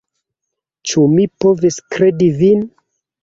Ĉu 0.91 1.03
mi 1.11 1.27
povis 1.45 1.77
kredi 1.97 2.31
vin? 2.41 2.65